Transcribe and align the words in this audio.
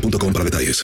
boostmobile.com 0.00 0.32
para 0.32 0.44
detalles. 0.44 0.82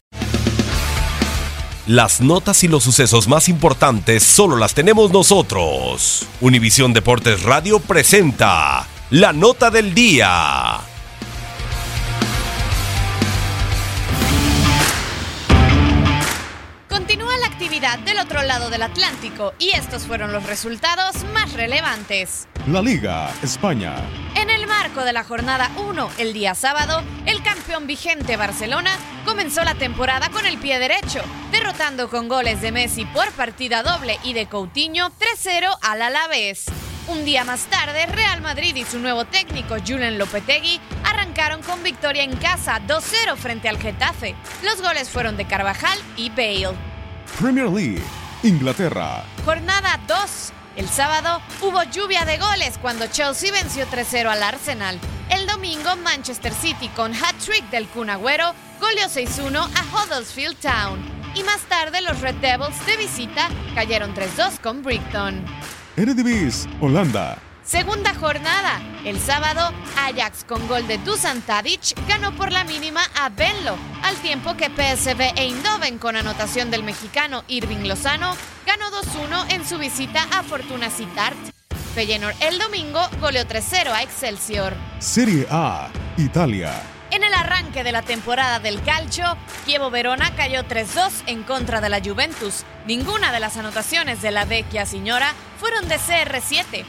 Las 1.87 2.21
notas 2.21 2.63
y 2.63 2.69
los 2.69 2.85
sucesos 2.85 3.27
más 3.27 3.49
importantes 3.49 4.23
solo 4.23 4.57
las 4.57 4.73
tenemos 4.73 5.11
nosotros. 5.11 6.27
Univisión 6.41 6.93
Deportes 6.93 7.43
Radio 7.43 7.81
presenta 7.81 8.87
la 9.11 9.33
nota 9.33 9.69
del 9.69 9.93
día. 9.93 10.79
Continúa 16.89 17.37
la 17.39 17.47
actividad 17.47 17.99
del 17.99 18.19
otro 18.19 18.43
lado 18.43 18.71
del 18.71 18.83
Atlántico 18.83 19.53
y 19.59 19.71
estos 19.71 20.05
fueron 20.05 20.31
los 20.33 20.47
resultados 20.47 21.25
más 21.35 21.53
relevantes. 21.53 22.47
La 22.69 22.81
Liga 22.81 23.33
España. 23.43 23.97
En 24.37 24.51
el 24.51 24.62
marco 24.93 25.07
de 25.07 25.13
la 25.15 25.25
jornada 25.25 25.71
1, 25.89 26.11
el 26.19 26.35
día 26.35 26.55
sábado, 26.55 27.03
el 27.25 27.43
campeón 27.43 27.87
vigente 27.87 28.37
Barcelona 28.37 28.91
comenzó 29.25 29.65
la 29.65 29.75
temporada 29.75 30.29
con 30.29 30.45
el 30.45 30.59
pie 30.59 30.79
derecho, 30.79 31.23
derrotando 31.51 32.11
con 32.11 32.29
goles 32.29 32.61
de 32.61 32.73
Messi 32.73 33.07
por 33.07 33.31
partida 33.33 33.83
doble 33.83 34.19
y 34.23 34.35
de 34.35 34.47
Coutinho 34.47 35.11
3-0 35.19 35.79
al 35.81 36.03
Alavés. 36.03 36.67
Un 37.09 37.25
día 37.25 37.43
más 37.45 37.65
tarde, 37.71 38.05
Real 38.05 38.43
Madrid 38.43 38.77
y 38.77 38.85
su 38.85 38.99
nuevo 38.99 39.25
técnico 39.25 39.77
Julen 39.79 40.19
Lopetegui 40.19 40.79
arrancaron 41.05 41.63
con 41.63 41.83
victoria 41.83 42.25
en 42.25 42.37
casa 42.37 42.79
2-0 42.87 43.37
frente 43.37 43.71
al 43.71 43.79
Getafe. 43.79 44.35
Los 44.63 44.83
goles 44.83 45.09
fueron 45.09 45.39
de 45.39 45.47
Carvajal 45.47 45.99
y 46.19 46.29
Bale. 46.29 46.77
Premier 47.41 47.71
League, 47.71 48.03
Inglaterra. 48.43 49.25
Jornada 49.47 49.99
2. 50.07 50.53
El 50.77 50.89
sábado 50.89 51.43
hubo 51.61 51.83
lluvia 51.85 52.25
de 52.25 52.39
goles 52.39 52.79
cuando 52.81 53.07
Chelsea 53.07 53.53
venció 53.53 53.87
3-0 53.87 54.27
al 54.27 54.43
Arsenal. 54.43 54.99
El 55.29 55.47
domingo 55.47 55.97
Manchester 55.97 56.53
City 56.53 56.89
con 56.89 57.13
hat-trick 57.13 57.69
del 57.71 57.87
Kun 57.89 58.09
Agüero 58.09 58.55
goleó 58.81 59.07
6-1 59.07 59.57
a 59.57 60.05
Huddersfield 60.05 60.57
Town. 60.57 61.01
Y 61.35 61.43
más 61.43 61.61
tarde 61.69 62.01
los 62.01 62.21
Red 62.21 62.37
Devils 62.37 62.87
de 62.87 62.97
visita 62.97 63.49
cayeron 63.75 64.15
3-2 64.15 64.61
con 64.61 64.83
Brighton. 64.83 65.45
Eredivisie, 65.97 66.71
Holanda. 66.81 67.39
Segunda 67.65 68.13
jornada. 68.15 68.81
El 69.05 69.21
sábado, 69.21 69.73
Ajax 69.97 70.45
con 70.45 70.67
gol 70.67 70.87
de 70.89 70.99
Dusan 70.99 71.43
Tadic 71.43 71.95
ganó 72.09 72.35
por 72.35 72.51
la 72.51 72.65
mínima 72.65 73.03
a 73.15 73.29
Venlo, 73.29 73.77
al 74.03 74.17
tiempo 74.17 74.57
que 74.57 74.67
PSV 74.67 75.39
Eindhoven 75.39 75.99
con 75.99 76.17
anotación 76.17 76.71
del 76.73 76.83
mexicano 76.83 77.45
Irving 77.47 77.87
Lozano 77.87 78.37
ganó 78.67 78.91
2-1 78.91 79.53
en 79.53 79.67
su 79.67 79.79
visita 79.79 80.27
a 80.33 80.43
Fortuna 80.43 80.91
Sittard. 80.91 81.37
Feyenoord 81.95 82.35
el 82.41 82.59
domingo 82.59 83.01
goleó 83.21 83.45
3-0 83.45 83.93
a 83.93 84.03
Excelsior. 84.03 84.75
Serie 84.99 85.47
A, 85.51 85.89
Italia. 86.17 86.73
En 87.13 87.23
el 87.23 87.35
arranque 87.35 87.85
de 87.85 87.93
la 87.93 88.03
temporada 88.03 88.59
del 88.59 88.83
calcio, 88.83 89.37
Chievo 89.67 89.91
Verona 89.91 90.35
cayó 90.35 90.65
3-2 90.65 91.11
en 91.27 91.43
contra 91.43 91.81
de 91.81 91.91
la 91.91 92.01
Juventus. 92.01 92.65
Ninguna 92.87 93.31
de 93.33 93.41
las 93.41 93.57
anotaciones 93.57 94.23
de 94.23 94.31
la 94.31 94.47
Vecchia 94.47 94.87
Signora 94.87 95.35
fueron 95.61 95.89
de 95.89 95.97
CR7. 95.97 96.85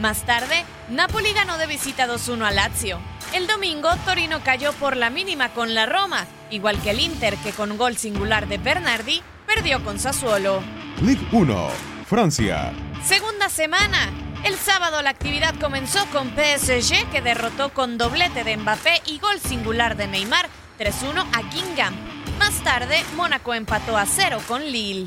Más 0.00 0.26
tarde, 0.26 0.64
Napoli 0.90 1.32
ganó 1.32 1.56
de 1.56 1.66
visita 1.66 2.06
2-1 2.06 2.46
a 2.46 2.50
Lazio. 2.50 3.00
El 3.32 3.46
domingo, 3.46 3.88
Torino 4.04 4.40
cayó 4.44 4.72
por 4.74 4.96
la 4.96 5.08
mínima 5.08 5.48
con 5.50 5.74
la 5.74 5.86
Roma, 5.86 6.26
igual 6.50 6.80
que 6.82 6.90
el 6.90 7.00
Inter, 7.00 7.36
que 7.38 7.52
con 7.52 7.78
gol 7.78 7.96
singular 7.96 8.46
de 8.46 8.58
Bernardi 8.58 9.22
perdió 9.46 9.82
con 9.82 9.98
Sassuolo. 9.98 10.62
Ligue 11.00 11.26
1, 11.32 11.68
Francia. 12.06 12.72
Segunda 13.02 13.48
semana. 13.48 14.12
El 14.44 14.56
sábado 14.56 15.00
la 15.00 15.10
actividad 15.10 15.54
comenzó 15.58 16.04
con 16.12 16.28
PSG, 16.28 17.10
que 17.10 17.22
derrotó 17.22 17.70
con 17.70 17.96
doblete 17.96 18.44
de 18.44 18.56
Mbappé 18.58 19.02
y 19.06 19.18
gol 19.18 19.40
singular 19.40 19.96
de 19.96 20.08
Neymar 20.08 20.48
3-1 20.78 21.24
a 21.32 21.50
Gingham. 21.50 21.94
Más 22.38 22.62
tarde, 22.62 23.02
Mónaco 23.16 23.54
empató 23.54 23.96
a 23.96 24.04
0 24.04 24.40
con 24.46 24.62
Lille. 24.62 25.06